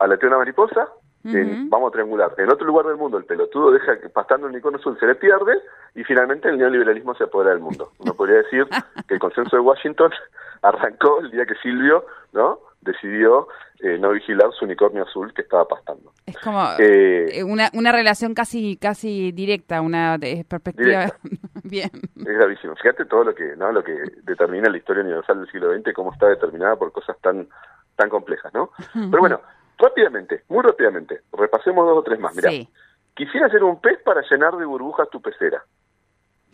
aletea 0.00 0.28
una 0.28 0.38
mariposa, 0.38 0.88
en- 1.24 1.68
vamos 1.68 1.88
a 1.88 1.92
triangular. 1.92 2.32
En 2.38 2.50
otro 2.50 2.66
lugar 2.66 2.86
del 2.86 2.96
mundo 2.96 3.18
el 3.18 3.24
pelotudo 3.24 3.70
deja 3.72 4.00
que 4.00 4.08
pastando 4.08 4.46
el 4.46 4.52
unicornio 4.52 4.78
azul 4.80 4.96
se 4.98 5.06
le 5.06 5.14
pierde 5.16 5.60
y 5.94 6.04
finalmente 6.04 6.48
el 6.48 6.56
neoliberalismo 6.58 7.14
se 7.16 7.24
apodera 7.24 7.50
del 7.50 7.60
mundo. 7.60 7.92
Uno 7.98 8.14
podría 8.14 8.38
decir 8.38 8.66
que 9.06 9.14
el 9.14 9.20
consenso 9.20 9.56
de 9.56 9.60
Washington 9.60 10.10
arrancó 10.62 11.20
el 11.20 11.30
día 11.30 11.44
que 11.46 11.54
Silvio, 11.56 12.04
¿no? 12.32 12.60
Decidió 12.80 13.48
eh, 13.80 13.98
no 13.98 14.10
vigilar 14.10 14.50
su 14.52 14.64
unicornio 14.64 15.02
azul 15.02 15.32
que 15.34 15.42
estaba 15.42 15.66
pastando. 15.66 16.12
Es 16.26 16.38
como 16.38 16.64
Eh, 16.78 17.38
eh, 17.38 17.44
una, 17.44 17.70
una 17.74 17.90
relación 17.92 18.34
casi 18.34 18.76
casi 18.76 19.32
directa, 19.32 19.80
una 19.80 20.16
de- 20.18 20.44
perspectiva. 20.48 21.06
Bien. 21.64 21.90
Es 22.16 22.24
gravísimo. 22.24 22.74
Fíjate 22.76 23.04
todo 23.04 23.24
lo 23.24 23.34
que, 23.34 23.56
¿no? 23.56 23.72
Lo 23.72 23.82
que 23.82 23.92
determina 24.22 24.70
la 24.70 24.78
historia 24.78 25.02
universal 25.02 25.40
del 25.40 25.50
siglo 25.50 25.72
XX, 25.76 25.92
cómo 25.92 26.12
está 26.12 26.28
determinada 26.28 26.76
por 26.76 26.92
cosas 26.92 27.16
tan, 27.20 27.48
tan 27.96 28.08
complejas, 28.08 28.54
¿no? 28.54 28.70
Pero 28.94 29.18
bueno, 29.18 29.40
rápidamente, 29.76 30.44
muy 30.48 30.62
rápidamente, 30.62 31.22
repasemos 31.32 31.84
dos 31.86 31.98
o 31.98 32.02
tres 32.02 32.18
más. 32.20 32.34
Mira, 32.34 32.50
Sí. 32.50 32.68
quisiera 33.14 33.46
hacer 33.48 33.62
un 33.64 33.80
pez 33.80 33.98
para 34.04 34.22
llenar 34.30 34.56
de 34.56 34.64
burbujas 34.64 35.10
tu 35.10 35.20
pecera. 35.20 35.62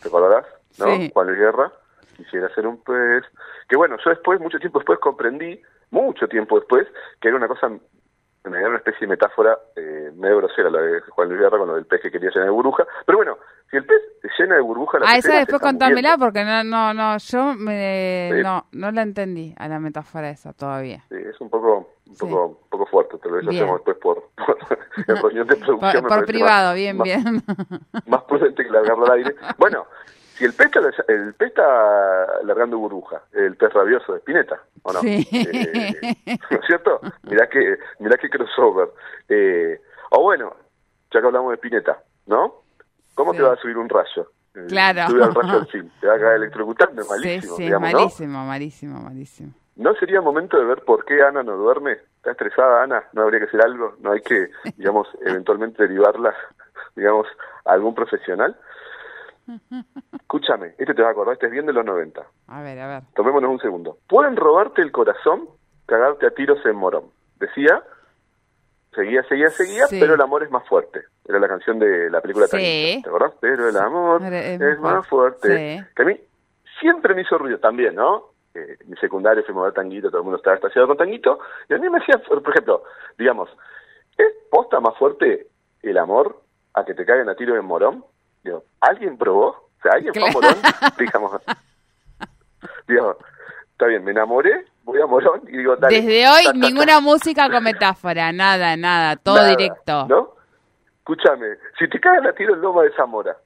¿Te 0.03 0.09
acordarás? 0.09 0.47
¿No? 0.79 0.87
Sí. 0.97 1.11
Juan 1.13 1.27
Luis 1.29 1.39
Guerra, 1.39 1.73
quisiera 2.17 2.47
hacer 2.49 2.67
un 2.67 2.83
pez. 2.83 3.25
Que 3.69 3.77
bueno, 3.77 3.97
yo 4.05 4.11
después, 4.11 4.41
mucho 4.41 4.59
tiempo 4.59 4.79
después, 4.81 4.99
comprendí, 4.99 5.61
mucho 5.95 6.29
tiempo 6.29 6.59
después, 6.59 6.87
que 7.21 7.29
era 7.29 7.37
una 7.37 7.49
cosa, 7.49 7.71
era 8.45 8.69
una 8.69 8.77
especie 8.79 9.01
de 9.03 9.07
metáfora 9.07 9.59
eh, 9.77 10.11
medio 10.17 10.39
grosera 10.39 10.69
la 10.69 10.81
de 10.81 11.01
Juan 11.01 11.29
Luis 11.29 11.41
Guerra 11.41 11.59
con 11.59 11.69
lo 11.69 11.77
del 11.77 11.87
pez 11.87 12.01
que 12.03 12.11
quería 12.11 12.31
llenar 12.31 12.47
de 12.49 12.51
burbuja. 12.51 12.85
Pero 13.07 13.19
bueno, 13.19 13.39
si 13.71 13.77
el 13.79 13.87
pez 13.87 14.01
llena 14.39 14.57
de 14.57 14.61
burbuja 14.61 14.99
la 14.99 15.07
Ah, 15.09 15.17
esa 15.17 15.37
después 15.39 15.63
contármela 15.63 16.17
porque 16.19 16.45
no, 16.45 16.63
no, 16.65 16.93
no, 16.93 17.17
yo 17.19 17.55
me, 17.55 18.31
Sí. 18.35 18.43
no, 18.43 18.67
no 18.73 18.91
la 18.91 19.03
entendí 19.03 19.55
a 19.57 19.69
la 19.69 19.79
metáfora 19.79 20.29
esa 20.31 20.53
todavía. 20.53 21.05
Sí, 21.09 21.17
es 21.17 21.41
un 21.41 21.49
poco, 21.49 21.89
un 22.07 22.15
Sí. 22.17 22.27
poco, 22.27 22.47
un 22.63 22.69
poco 22.69 22.87
fuerte, 22.87 23.17
tal 23.19 23.33
vez 23.33 23.45
lo 23.45 23.51
hacemos 23.53 23.77
después 23.85 23.97
por, 23.99 24.29
por 24.47 24.59
reunión 25.23 25.47
de 25.47 25.57
producción. 25.57 26.03
Por, 26.05 26.21
me 26.21 26.27
privado, 26.27 26.67
más- 26.69 26.75
bien, 26.75 26.97
más, 26.99 27.05
bien. 27.05 27.43
Más 28.07 28.23
prudente 28.25 28.65
que 28.65 28.71
largarlo 28.71 29.07
al 29.07 29.13
aire. 29.13 29.35
Bueno, 29.59 29.87
si 30.37 30.45
el 30.45 30.53
pez, 30.53 30.67
está, 30.67 30.81
el 31.09 31.35
pez 31.35 31.49
está 31.49 32.43
largando 32.45 32.79
burbuja, 32.79 33.23
el 33.33 33.57
pez 33.57 33.73
rabioso 33.73 34.13
de 34.13 34.19
Spinetta, 34.19 34.61
¿o 34.83 34.93
no? 34.93 35.01
Sí. 35.01 35.27
Eh, 35.33 36.15
¿No 36.51 36.59
es 36.59 36.67
cierto? 36.67 37.01
Mirá 37.25 37.49
que, 37.49 37.79
mirá 38.01 38.17
que 38.17 38.29
crossover. 38.31 38.89
Eh, 39.29 39.81
o 40.11 40.23
bueno, 40.23 40.55
ya 41.13 41.21
que 41.21 41.27
hablamos 41.27 41.51
de 41.51 41.57
Spinetta, 41.57 41.99
¿no? 42.27 42.63
¿Cómo 43.15 43.33
Sí. 43.33 43.39
te 43.39 43.45
va 43.45 43.53
a 43.53 43.57
subir 43.57 43.77
un 43.79 43.89
rayo? 43.89 44.31
Eh, 44.55 44.67
Claro. 44.69 45.09
Sube 45.09 45.25
al 45.25 45.35
rayo 45.35 45.61
del 45.61 45.91
te 46.01 46.07
va 46.07 46.15
a 46.15 46.19
caer 46.19 46.35
electrocutando, 46.37 47.01
es 47.03 47.07
sí, 47.09 47.13
malísimo, 47.15 47.57
sí, 47.57 47.63
digamos, 47.65 47.93
¿no? 47.93 47.99
malísimo, 47.99 48.45
malísimo, 48.45 49.01
malísimo. 49.01 49.53
¿no 49.77 49.93
sería 49.95 50.21
momento 50.21 50.57
de 50.57 50.65
ver 50.67 50.83
por 50.85 51.05
qué 51.05 51.21
Ana 51.23 51.43
no 51.43 51.57
duerme? 51.57 51.93
¿Está 52.19 52.31
estresada 52.31 52.85
Ana? 52.85 53.03
¿No 53.13 53.23
habría 53.23 53.41
que 53.41 53.47
hacer 53.47 53.61
algo? 53.63 53.95
¿No 54.01 54.13
hay 54.13 54.21
que, 54.21 54.49
digamos, 54.77 55.09
eventualmente 55.27 55.83
derivarla, 55.83 56.33
digamos, 56.95 57.27
a 57.65 57.73
algún 57.73 57.95
profesional? 57.95 58.57
Escúchame, 60.21 60.75
este 60.79 60.95
te 60.95 61.03
va 61.03 61.09
a 61.09 61.13
acordar, 61.13 61.35
este 61.35 61.47
es 61.47 61.53
bien 61.53 61.67
de 61.67 61.73
los 61.73 61.85
90. 61.85 62.25
A 62.49 62.63
ver, 62.63 62.79
a 62.81 62.87
ver. 62.89 63.03
Tomémonos 63.15 63.51
un 63.51 63.59
segundo. 63.61 63.99
Pueden 64.09 64.37
robarte 64.37 64.83
el 64.83 64.93
corazón, 64.93 65.49
cagarte 65.87 66.27
a 66.27 66.31
tiros 66.31 66.65
en 66.65 66.77
morón. 66.77 67.05
Decía, 67.39 67.83
seguía, 68.95 69.23
seguía, 69.25 69.51
seguía, 69.51 69.87
Sí. 69.87 69.99
pero 70.01 70.15
el 70.15 70.21
amor 70.21 70.43
es 70.43 70.51
más 70.51 70.67
fuerte. 70.69 71.03
Era 71.27 71.39
la 71.39 71.49
canción 71.49 71.79
de 71.79 72.11
la 72.11 72.21
película 72.21 72.47
Sí. 72.47 72.53
Tanguito, 72.57 73.03
¿te 73.03 73.09
acordás? 73.09 73.33
Pero 73.41 73.69
el 73.69 73.77
amor 73.77 74.23
Es 74.23 74.61
es, 74.61 74.79
más 74.81 75.07
fuerte. 75.07 75.49
Sí. 75.79 75.85
Que 75.95 76.03
a 76.03 76.07
mí 76.07 76.21
siempre 76.81 77.15
me 77.15 77.23
hizo 77.23 77.39
ruido 77.39 77.59
también, 77.59 77.95
¿no? 77.95 78.31
Eh, 78.55 78.79
mi 78.87 78.97
secundario 78.97 79.43
fue 79.45 79.61
a 79.61 79.65
ver 79.65 79.73
tanguito, 79.75 80.09
todo 80.09 80.19
el 80.19 80.25
mundo 80.25 80.37
estaba 80.37 80.57
estacionado 80.57 80.89
con 80.89 80.97
tanguito, 80.97 81.41
y 81.69 81.75
a 81.75 81.79
mí 81.79 81.89
me 81.91 81.99
hacía, 81.99 82.19
por 82.19 82.41
ejemplo, 82.51 82.85
digamos, 83.19 83.51
¿es 84.17 84.27
posta 84.49 84.79
más 84.79 84.97
fuerte 84.97 85.49
el 85.83 85.99
amor 85.99 86.41
a 86.73 86.85
que 86.85 86.95
te 86.95 87.05
caigan 87.05 87.29
a 87.29 87.35
tiro 87.35 87.57
en 87.57 87.65
morón? 87.65 88.05
Digo, 88.45 88.65
¿alguien 88.81 89.17
probó? 89.17 89.47
O 89.47 89.83
sea, 89.83 89.93
¿alguien 89.95 90.15
fue 90.15 90.29
a 90.29 90.33
morón? 90.33 90.57
Digamos, 90.99 91.33
digo, 92.87 93.19
está 93.73 93.87
bien, 93.87 94.05
me 94.05 94.13
enamoré, 94.13 94.67
voy 94.85 95.01
a 95.01 95.07
morón 95.07 95.43
y 95.49 95.57
digo, 95.57 95.77
dale. 95.77 95.97
Desde 95.97 96.29
hoy, 96.29 96.45
ta, 96.45 96.53
ta, 96.53 96.61
ta. 96.61 96.67
ninguna 96.67 97.01
música 97.01 97.51
con 97.51 97.65
metáfora, 97.65 98.33
nada, 98.33 98.77
nada, 98.77 99.17
todo 99.17 99.37
Nada, 99.37 99.49
directo. 99.49 100.07
¿No? 100.09 100.35
Escúchame, 100.99 101.57
si 101.79 101.89
te 101.89 102.01
cagan 102.01 102.27
a 102.27 102.33
tiro 102.33 102.55
en 102.55 102.61
Loma 102.61 102.83
de 102.83 102.93
Zamora, 102.93 103.37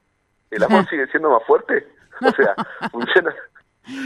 ¿el 0.51 0.63
amor 0.63 0.85
sigue 0.89 1.07
siendo 1.07 1.29
más 1.29 1.43
fuerte? 1.45 1.87
O 2.21 2.31
sea, 2.31 2.55
funciona. 2.91 3.33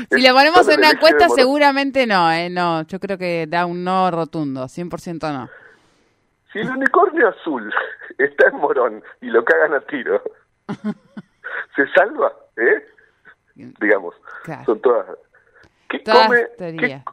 Si 0.09 0.21
le 0.21 0.31
ponemos 0.31 0.67
en 0.69 0.79
una 0.79 0.91
encuesta, 0.91 1.27
seguramente 1.29 2.07
no, 2.07 2.31
¿eh? 2.31 2.49
No, 2.49 2.83
yo 2.83 2.99
creo 2.99 3.17
que 3.17 3.47
da 3.47 3.65
un 3.65 3.83
no 3.83 4.09
rotundo, 4.11 4.65
100% 4.65 5.33
no. 5.33 5.49
Si 6.51 6.59
el 6.59 6.69
unicornio 6.69 7.29
azul 7.29 7.73
está 8.17 8.47
en 8.49 8.57
Morón 8.57 9.03
y 9.21 9.27
lo 9.27 9.43
cagan 9.43 9.73
a 9.73 9.81
tiro, 9.81 10.21
¿se 11.75 11.87
salva? 11.95 12.31
¿Eh? 12.57 12.85
Digamos, 13.55 14.15
Claro. 14.43 14.63
son 14.65 14.81
todas... 14.81 15.05
¿Qué 15.89 15.99
Todas 15.99 16.27
come? 16.27 16.47
qué- 16.57 17.03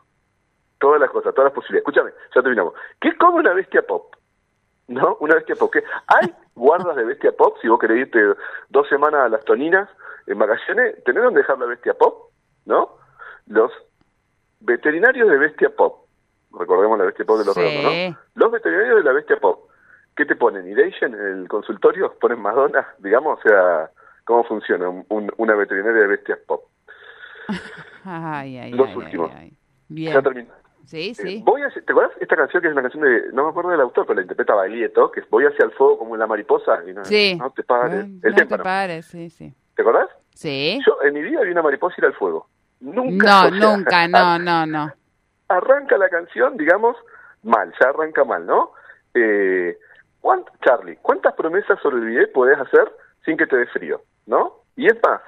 todas 0.78 1.00
las 1.00 1.10
cosas, 1.10 1.34
todas 1.34 1.50
las 1.50 1.54
posibilidades. 1.54 1.82
Escúchame, 1.86 2.10
ya 2.34 2.40
terminamos. 2.42 2.72
¿Qué 3.00 3.14
come 3.18 3.40
una 3.40 3.52
bestia 3.52 3.82
pop? 3.82 4.14
¿No? 4.88 5.16
Una 5.20 5.34
bestia 5.34 5.54
pop. 5.56 5.70
¿Qué? 5.72 5.84
¿Hay 6.06 6.34
guardas 6.54 6.96
de 6.96 7.04
bestia 7.04 7.32
pop? 7.32 7.56
Si 7.60 7.68
vos 7.68 7.78
querés 7.78 7.98
irte 7.98 8.18
dos 8.70 8.88
semanas 8.88 9.20
a 9.26 9.28
las 9.28 9.44
toninas 9.44 9.88
en 10.26 10.38
vacaciones, 10.38 11.02
¿tenés 11.04 11.22
donde 11.22 11.40
dejar 11.40 11.58
la 11.58 11.66
bestia 11.66 11.92
pop? 11.94 12.30
¿No? 12.64 12.96
Los 13.46 13.70
veterinarios 14.60 15.28
de 15.28 15.36
bestia 15.36 15.68
pop. 15.76 16.06
Recordemos 16.58 16.98
la 16.98 17.04
bestia 17.04 17.24
pop 17.26 17.38
de 17.38 17.44
los 17.44 17.54
Sí. 17.54 17.60
redondos, 17.60 17.92
¿no? 17.92 18.18
Los 18.34 18.50
veterinarios 18.52 18.96
de 18.96 19.02
la 19.04 19.12
bestia 19.12 19.36
pop. 19.38 19.69
¿Qué 20.16 20.24
te 20.26 20.36
ponen? 20.36 20.66
¿Iration 20.68 21.14
en 21.14 21.20
el 21.42 21.48
consultorio? 21.48 22.14
¿Ponen 22.20 22.40
Madonna? 22.40 22.86
Digamos, 22.98 23.38
o 23.38 23.42
sea, 23.48 23.90
¿cómo 24.24 24.44
funciona 24.44 24.88
un- 24.88 25.06
un- 25.08 25.32
una 25.38 25.54
veterinaria 25.54 26.02
de 26.02 26.06
bestias 26.08 26.38
pop? 26.46 26.64
Ay, 28.04 28.58
ay, 28.58 28.72
Los 28.72 28.88
ay, 28.88 28.96
últimos. 28.96 29.30
ay, 29.34 29.38
ay. 29.40 29.50
Ya 29.50 29.56
Bien. 30.12 30.22
termina. 30.22 30.54
Sí, 30.84 31.10
Eh, 31.10 31.14
sí. 31.14 31.42
voy 31.44 31.62
hacia- 31.62 31.82
¿Te 31.84 31.92
acuerdas 31.92 32.12
esta 32.20 32.36
canción 32.36 32.62
que 32.62 32.68
es 32.68 32.72
una 32.72 32.82
canción 32.82 33.04
de, 33.04 33.32
no 33.32 33.44
me 33.44 33.50
acuerdo 33.50 33.70
del 33.70 33.80
autor, 33.80 34.06
pero 34.06 34.16
la 34.16 34.22
interpreta 34.22 34.54
Baglietto, 34.54 35.10
que 35.10 35.20
es 35.20 35.30
Voy 35.30 35.44
hacia 35.44 35.64
el 35.64 35.72
fuego 35.72 35.98
como 35.98 36.16
la 36.16 36.26
mariposa 36.26 36.80
y 36.86 36.92
no, 36.92 37.04
Sí. 37.04 37.36
no 37.38 37.50
te 37.50 37.62
pares. 37.62 38.06
El 38.22 38.34
no 38.34 38.46
te 38.46 38.58
pares, 38.58 39.06
sí, 39.06 39.30
sí. 39.30 39.54
¿Te 39.76 39.82
acordás? 39.82 40.08
Sí. 40.34 40.80
Yo 40.86 40.98
en 41.02 41.14
mi 41.14 41.22
vida 41.22 41.42
vi 41.42 41.50
una 41.52 41.62
mariposa 41.62 41.94
ir 41.98 42.06
al 42.06 42.14
fuego. 42.14 42.48
Nunca. 42.80 43.50
No, 43.50 43.76
nunca, 43.76 44.08
no, 44.08 44.38
no, 44.38 44.66
no. 44.66 44.92
Arranca 45.48 45.96
la 45.98 46.08
canción, 46.08 46.56
digamos, 46.56 46.96
mal, 47.42 47.72
ya 47.80 47.88
arranca 47.90 48.24
mal, 48.24 48.46
¿no? 48.46 48.72
Eh, 49.14 49.76
¿cuánt- 50.20 50.48
Charlie, 50.64 50.96
¿cuántas 51.02 51.34
promesas 51.34 51.78
sobre 51.82 51.96
el 51.98 52.04
bidet 52.06 52.32
podés 52.32 52.58
hacer 52.58 52.90
sin 53.24 53.36
que 53.36 53.46
te 53.46 53.56
dé 53.56 53.66
frío? 53.66 54.02
¿No? 54.26 54.54
Y 54.76 54.86
es 54.86 54.96
más, 55.02 55.20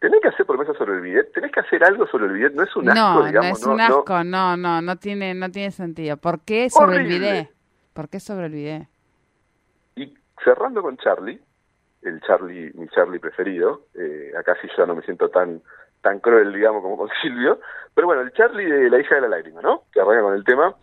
tenés 0.00 0.20
que 0.20 0.28
hacer 0.28 0.44
promesas 0.46 0.76
sobre 0.76 0.94
el 0.94 1.00
bidet, 1.00 1.32
tenés 1.32 1.52
que 1.52 1.60
hacer 1.60 1.84
algo 1.84 2.06
sobre 2.08 2.26
el 2.26 2.32
bidet, 2.32 2.52
no 2.54 2.62
es 2.62 2.74
un 2.76 2.88
asco, 2.88 3.00
No, 3.00 3.20
no 3.20 3.26
digamos, 3.26 3.60
es 3.60 3.66
un 3.66 3.80
asco, 3.80 4.24
no, 4.24 4.56
no, 4.56 4.82
no 4.82 4.96
tiene, 4.96 5.34
no 5.34 5.50
tiene 5.50 5.70
sentido. 5.70 6.16
¿Por 6.16 6.40
qué 6.40 6.68
sobre 6.70 6.96
el 6.96 7.06
bidet? 7.06 7.50
¿Por 7.92 8.08
qué 8.08 8.20
sobre 8.20 8.46
el 8.46 8.52
bidet? 8.52 8.88
Y 9.96 10.14
cerrando 10.44 10.82
con 10.82 10.96
Charlie, 10.98 11.40
el 12.02 12.20
Charlie, 12.22 12.70
mi 12.74 12.88
Charlie 12.88 13.18
preferido, 13.18 13.86
eh, 13.94 14.32
acá 14.38 14.56
sí 14.60 14.68
ya 14.76 14.84
no 14.86 14.94
me 14.94 15.02
siento 15.02 15.28
tan 15.30 15.62
tan 16.02 16.20
cruel, 16.20 16.52
digamos, 16.52 16.82
como 16.82 16.96
con 16.98 17.08
Silvio, 17.22 17.60
pero 17.94 18.06
bueno, 18.06 18.22
el 18.22 18.32
Charlie 18.32 18.66
de 18.70 18.90
La 18.90 19.00
hija 19.00 19.14
de 19.14 19.20
la 19.22 19.28
lágrima, 19.28 19.62
¿no? 19.62 19.84
Que 19.90 20.00
arranca 20.00 20.20
con 20.22 20.34
el 20.34 20.44
tema 20.44 20.74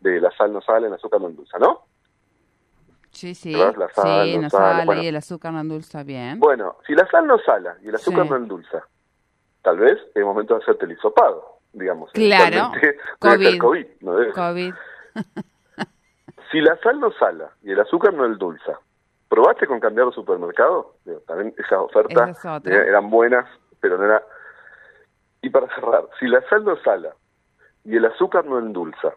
de 0.00 0.20
la 0.20 0.30
sal 0.32 0.52
no 0.52 0.60
sale, 0.62 0.88
el 0.88 0.94
azúcar 0.94 1.20
no 1.20 1.28
endulza, 1.28 1.58
¿no? 1.58 1.82
Sí, 3.18 3.34
sí. 3.34 3.52
La 3.52 3.88
sal, 3.94 4.26
sí, 4.26 4.38
no 4.38 4.48
sale 4.50 4.84
bueno. 4.84 5.02
y 5.02 5.06
el 5.08 5.16
azúcar 5.16 5.52
no 5.52 5.60
endulza 5.60 6.02
bien. 6.04 6.38
Bueno, 6.38 6.76
si 6.86 6.94
la 6.94 7.04
sal 7.10 7.26
no 7.26 7.38
sala 7.40 7.76
y 7.82 7.88
el 7.88 7.96
azúcar 7.96 8.24
Sí. 8.24 8.30
no 8.30 8.36
endulza, 8.36 8.84
tal 9.62 9.78
vez 9.78 9.98
es 10.14 10.24
momento 10.24 10.54
de 10.54 10.62
hacerte 10.62 10.84
el 10.84 10.92
hisopado, 10.92 11.58
digamos. 11.72 12.12
Claro. 12.12 12.70
Eventualmente 12.80 12.98
debe 13.20 13.50
ser 13.50 13.58
COVID. 13.58 13.58
COVID, 13.60 13.86
no 14.02 14.14
debe. 14.16 14.32
COVID. 14.32 14.74
Si 16.50 16.60
la 16.62 16.78
sal 16.78 16.98
no 16.98 17.12
sala 17.12 17.50
y 17.62 17.72
el 17.72 17.80
azúcar 17.80 18.14
no 18.14 18.24
endulza, 18.24 18.78
¿probaste 19.28 19.66
con 19.66 19.80
cambiar 19.80 20.06
de 20.06 20.12
supermercado? 20.14 20.94
Digo, 21.04 21.20
también 21.26 21.54
esas 21.58 21.78
ofertas 21.80 22.30
Esa 22.30 22.54
es 22.54 22.60
otra. 22.60 22.74
eh, 22.74 22.88
eran 22.88 23.10
buenas, 23.10 23.46
pero 23.80 23.98
no 23.98 24.04
era... 24.06 24.22
Y 25.42 25.50
para 25.50 25.66
cerrar, 25.74 26.04
si 26.18 26.26
la 26.26 26.40
sal 26.48 26.64
no 26.64 26.76
sala 26.82 27.10
y 27.84 27.96
el 27.96 28.04
azúcar 28.06 28.46
no 28.46 28.58
endulza, 28.58 29.12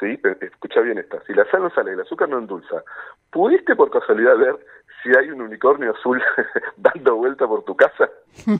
¿sí? 0.00 0.18
Escucha 0.40 0.80
bien 0.80 0.98
esta, 0.98 1.22
si 1.24 1.34
la 1.34 1.48
sal 1.50 1.62
no 1.62 1.70
sala 1.70 1.90
y 1.90 1.94
el 1.94 2.00
azúcar 2.00 2.28
no 2.28 2.38
endulza, 2.38 2.82
¿pudiste 3.30 3.76
por 3.76 3.90
casualidad 3.90 4.36
ver 4.38 4.58
si 5.02 5.10
hay 5.16 5.30
un 5.30 5.42
unicornio 5.42 5.92
azul 5.92 6.20
dando 6.76 7.16
vuelta 7.16 7.46
por 7.46 7.64
tu 7.64 7.76
casa? 7.76 8.10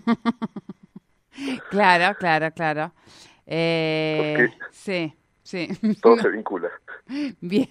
Claro, 1.71 2.17
claro, 2.19 2.51
claro. 2.53 2.93
Eh, 3.47 4.37
¿Por 4.37 4.47
qué? 4.47 4.55
sí, 4.71 5.15
sí. 5.43 5.69
Todo 6.03 6.17
se 6.19 6.29
vincula. 6.29 6.71
Bien. 7.41 7.69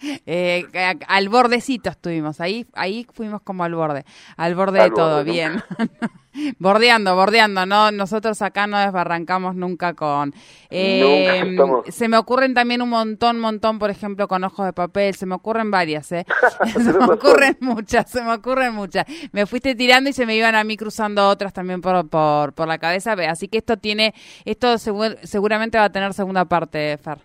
Eh, 0.26 0.64
al 1.08 1.28
bordecito 1.28 1.90
estuvimos, 1.90 2.40
ahí 2.40 2.66
ahí 2.74 3.06
fuimos 3.12 3.42
como 3.42 3.64
al 3.64 3.74
borde, 3.74 4.04
al 4.36 4.54
borde 4.54 4.80
Al 4.80 4.90
de 4.90 4.94
todo, 4.96 5.24
bien. 5.24 5.62
bordeando, 6.58 7.16
bordeando, 7.16 7.66
no 7.66 7.90
nosotros 7.90 8.40
acá 8.42 8.66
no 8.66 8.78
desbarrancamos 8.78 9.56
nunca 9.56 9.94
con... 9.94 10.32
eh, 10.70 11.00
Nunca 11.02 11.50
estamos- 11.50 11.94
Se 11.94 12.08
me 12.08 12.16
ocurren 12.16 12.54
también 12.54 12.80
un 12.82 12.90
montón, 12.90 13.40
montón, 13.40 13.78
por 13.78 13.90
ejemplo, 13.90 14.28
con 14.28 14.44
ojos 14.44 14.66
de 14.66 14.72
papel, 14.72 15.14
se 15.14 15.26
me 15.26 15.34
ocurren 15.34 15.70
varias, 15.70 16.12
¿eh? 16.12 16.24
se 16.72 16.92
me 16.92 17.04
ocurren 17.04 17.56
muchas, 17.60 18.08
se 18.10 18.22
me 18.22 18.32
ocurren 18.34 18.74
muchas. 18.74 19.04
Me 19.32 19.46
fuiste 19.46 19.74
tirando 19.74 20.10
y 20.10 20.12
se 20.12 20.26
me 20.26 20.36
iban 20.36 20.54
a 20.54 20.62
mí 20.64 20.76
cruzando 20.76 21.28
otras 21.28 21.52
también 21.52 21.80
por, 21.80 22.08
por, 22.08 22.52
por 22.52 22.68
la 22.68 22.78
cabeza, 22.78 23.14
así 23.28 23.48
que 23.48 23.58
esto 23.58 23.76
tiene, 23.78 24.14
esto 24.44 24.74
segur- 24.74 25.18
seguramente 25.24 25.76
va 25.78 25.84
a 25.84 25.92
tener 25.92 26.14
segunda 26.14 26.44
parte, 26.44 26.98
Fer. 27.02 27.18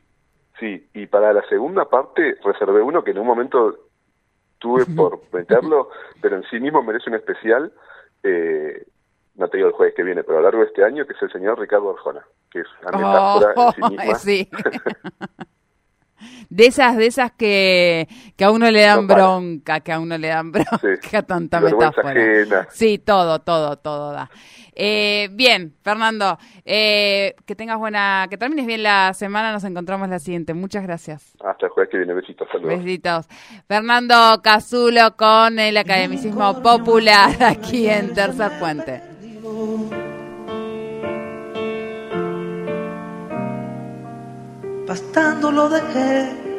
Sí, 0.63 0.87
y 0.93 1.07
para 1.07 1.33
la 1.33 1.41
segunda 1.49 1.89
parte 1.89 2.37
reservé 2.41 2.81
uno 2.81 3.03
que 3.03 3.11
en 3.11 3.17
un 3.19 3.27
momento 3.27 3.77
tuve 4.59 4.85
por 4.95 5.19
meterlo, 5.33 5.89
pero 6.21 6.37
en 6.37 6.43
sí 6.43 6.57
mismo 6.61 6.81
merece 6.81 7.09
un 7.09 7.17
especial, 7.17 7.73
eh, 8.23 8.85
no 9.35 9.49
te 9.49 9.57
digo 9.57 9.67
el 9.67 9.73
jueves 9.75 9.93
que 9.93 10.03
viene, 10.03 10.23
pero 10.23 10.37
a 10.37 10.41
lo 10.41 10.45
largo 10.47 10.61
de 10.61 10.67
este 10.67 10.85
año, 10.85 11.05
que 11.05 11.11
es 11.11 11.21
el 11.21 11.31
señor 11.33 11.59
Ricardo 11.59 11.89
Arjona, 11.89 12.25
que 12.49 12.61
es 12.61 12.67
una 12.81 12.97
metáfora 12.97 13.53
Oh, 13.57 13.67
en 13.67 13.73
sí 13.73 13.81
misma. 13.97 14.15
sí. 14.15 14.49
De 16.49 16.65
esas, 16.65 16.97
de 16.97 17.07
esas 17.07 17.31
que, 17.31 18.07
que 18.35 18.43
a 18.43 18.51
uno 18.51 18.69
le 18.71 18.81
dan 18.81 19.07
No 19.07 19.13
bronca, 19.15 19.79
que 19.81 19.91
a 19.91 19.99
uno 19.99 20.17
le 20.17 20.27
dan 20.27 20.51
bronca, 20.53 20.79
Sí. 20.81 21.17
tanta 21.27 21.59
metáfora. 21.59 22.09
ajena. 22.11 22.67
Sí, 22.71 22.97
todo, 22.99 23.39
todo, 23.39 23.77
todo 23.77 24.11
da. 24.11 24.29
Eh, 24.75 25.29
bien, 25.33 25.75
Fernando, 25.83 26.39
eh, 26.65 27.35
que 27.45 27.55
tengas 27.55 27.77
buena, 27.77 28.25
que 28.29 28.37
termines 28.39 28.65
bien 28.65 28.81
la 28.81 29.13
semana, 29.13 29.51
nos 29.51 29.63
encontramos 29.65 30.09
la 30.09 30.17
siguiente. 30.17 30.53
Muchas 30.55 30.81
gracias. 30.83 31.35
Hasta 31.45 31.67
el 31.67 31.71
jueves 31.71 31.91
que 31.91 31.97
viene, 31.99 32.13
besitos, 32.15 32.47
saludos. 32.51 32.79
Besitos. 32.83 33.27
Fernando 33.67 34.41
Cazulo 34.43 35.15
con 35.15 35.59
el 35.59 35.77
academicismo 35.77 36.61
popular 36.63 37.31
aquí 37.43 37.87
en 37.87 38.13
Tercer 38.15 38.51
Puente. 38.59 40.02
Bastando 44.85 45.49
lo 45.49 45.69
dejé 45.69 46.52